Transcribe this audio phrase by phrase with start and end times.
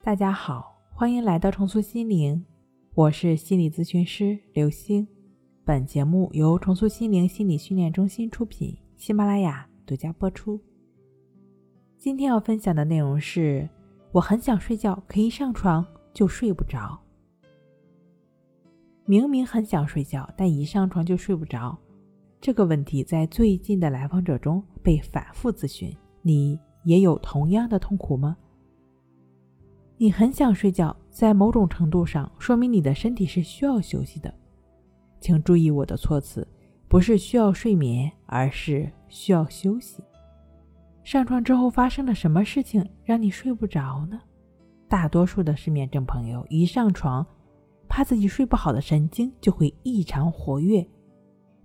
[0.00, 2.46] 大家好，欢迎来到重塑心灵，
[2.94, 5.06] 我是心理咨询师刘星。
[5.64, 10.58] 本节目由重塑心灵心理训练中心出品，喜马拉雅独家播出。
[11.98, 13.68] 今天要分享的内容是：
[14.12, 15.84] 我很想睡觉，可一上床
[16.14, 16.98] 就睡不着。
[19.04, 21.76] 明明很想睡觉，但一上床就睡不着，
[22.40, 25.94] 这个问题在最近的来访者中被反复咨询。
[26.22, 28.36] 你也有同样的痛苦吗？
[30.00, 34.32] 你很想睡觉，在某种程度上说明你的身体是需要休息的。
[35.20, 36.46] 请注意我的措辞，
[36.86, 40.00] 不是需要睡眠，而是需要休息。
[41.02, 44.20] 上床之后发生了什么事情让你睡不着呢？
[44.88, 47.26] 大多数的失眠症朋友一上床，
[47.88, 50.86] 怕自己睡不好的神经就会异常活跃，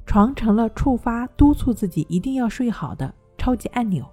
[0.07, 4.03] 床成了触发督促自己一定要睡好的超级按钮。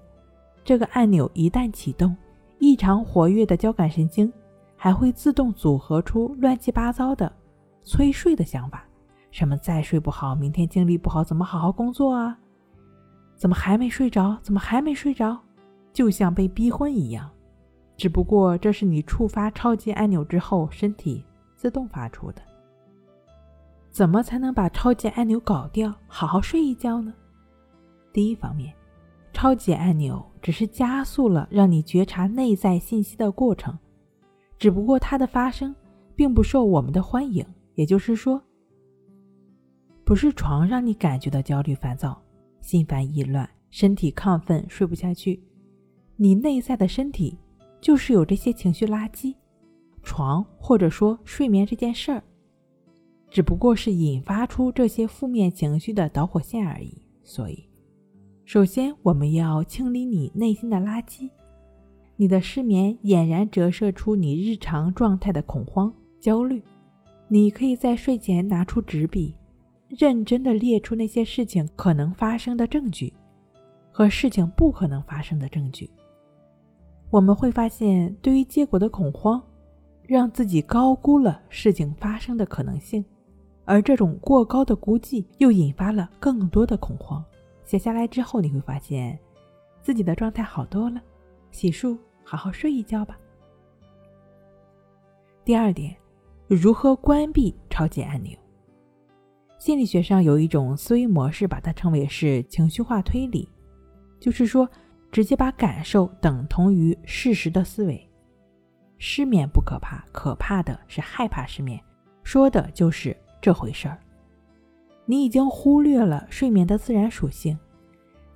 [0.63, 2.15] 这个按钮一旦启动，
[2.61, 4.33] 异常活跃的交感神经
[4.77, 7.33] 还会自动组合出乱七八糟的
[7.83, 8.85] 催睡的想法，
[9.31, 12.39] 什么再睡不好，明天精力不好，怎么好好工作啊？
[13.35, 14.39] 怎么还没睡着？
[14.43, 15.39] 怎么还没睡着？
[15.93, 17.29] 就像被逼婚一样。
[17.97, 21.25] 只不过这是你触发超级按钮之后，身体
[21.57, 22.43] 自动发出的。
[23.91, 27.13] 怎么才能把超级按钮搞掉，好好睡一觉呢？
[28.13, 28.73] 第一方面。
[29.33, 33.79] 超级按钮只是加速了让你觉察内在信息的过程，
[34.59, 35.75] 只不过它的发生
[36.15, 37.45] 并不受我们的欢迎。
[37.75, 38.43] 也就是说，
[40.05, 42.21] 不是床让你感觉到焦虑、烦躁、
[42.61, 45.43] 心烦意乱、身体亢奋、睡不下去，
[46.17, 47.39] 你内在的身体
[47.81, 49.35] 就是有这些情绪垃圾。
[50.03, 52.23] 床或者说睡眠这件事儿，
[53.31, 57.01] 只不过是引发出这些负面情绪的导火线而已。
[57.23, 57.70] 所以。
[58.53, 61.31] 首先，我们要清理你内心的垃圾。
[62.17, 66.61] 你的失眠俨然折射出你日常状态的恐慌、焦虑。
[67.29, 69.37] 你可以在睡前拿出纸笔，
[69.87, 73.13] 认真的列出那些事情可能发生的证据
[73.93, 75.89] 和事情不可能发生的证据。
[77.09, 79.41] 我们会发现，对于结果的恐慌，
[80.03, 83.05] 让自己高估了事情发生的可能性，
[83.65, 87.25] 而这种过高的估计又引发了更多的恐慌。
[87.71, 89.17] 写下来之后，你会发现
[89.81, 91.01] 自己的状态好多了。
[91.53, 93.17] 洗漱，好好睡一觉吧。
[95.45, 95.95] 第二点，
[96.49, 98.37] 如何关闭超级按钮？
[99.57, 103.49] 心理学上有一种思维模式，把它称为是情绪化推理，
[104.19, 104.69] 就是说，
[105.13, 108.05] 直接把感受等同于事实的思维。
[108.99, 111.81] 失眠不可怕，可怕的是害怕失眠，
[112.25, 113.97] 说的就是这回事儿。
[115.11, 117.59] 你已经忽略了睡眠的自然属性，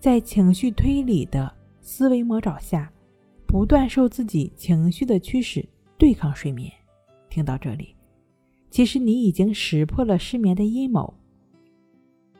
[0.00, 2.90] 在情绪推理的思维魔爪下，
[3.46, 5.64] 不断受自己情绪的驱使
[5.96, 6.68] 对抗睡眠。
[7.30, 7.94] 听到这里，
[8.70, 11.14] 其实你已经识破了失眠的阴谋。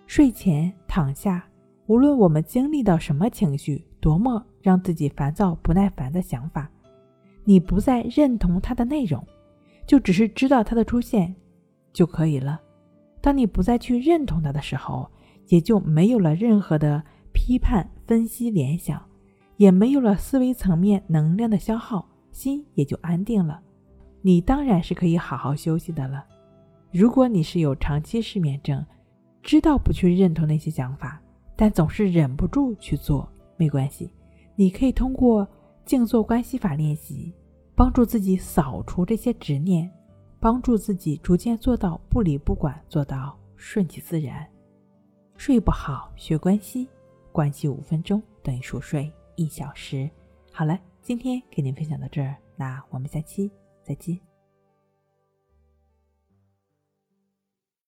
[0.05, 1.49] 睡前躺下，
[1.87, 6.69] 无论我们经历到什么情绪，多么让自己烦躁不耐烦的想法，
[7.45, 9.25] 你不再认同它的内容，
[9.87, 11.33] 就只是知道它的出现
[11.93, 12.61] 就可以了。
[13.25, 15.11] 当你不再去认同它的时候，
[15.47, 17.03] 也就没有了任何的
[17.33, 19.03] 批判、分析、联想，
[19.57, 23.59] 也没有了思维层面能量的消耗，心也就安定了。
[24.21, 26.23] 你当然是可以好好休息的了。
[26.93, 28.85] 如果你是有长期失眠症，
[29.43, 31.19] 知道不去认同那些想法，
[31.57, 34.11] 但总是忍不住去做，没关系，
[34.55, 35.49] 你可以通过
[35.87, 37.33] 静坐关系法练习，
[37.75, 39.91] 帮助自己扫除这些执念。
[40.45, 44.47] 帮助自己逐渐做到不理不管，做到顺其自然。
[45.39, 46.87] 睡不好学关系，
[47.33, 50.07] 关系五分钟等于熟睡一小时。
[50.53, 53.51] 好了，今天给您分享到这儿，那我们下期
[53.83, 54.34] 再见。